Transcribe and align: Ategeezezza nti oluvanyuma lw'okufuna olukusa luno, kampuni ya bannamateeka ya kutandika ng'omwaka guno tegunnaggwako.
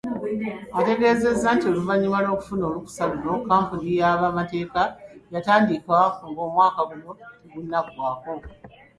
Ategeezezza 0.79 1.47
nti 1.55 1.65
oluvanyuma 1.71 2.17
lw'okufuna 2.23 2.63
olukusa 2.69 3.03
luno, 3.11 3.33
kampuni 3.47 3.87
ya 3.99 4.09
bannamateeka 4.21 4.81
ya 5.33 5.39
kutandika 5.41 5.97
ng'omwaka 6.29 6.79
guno 6.89 7.09
tegunnaggwako. 7.41 8.31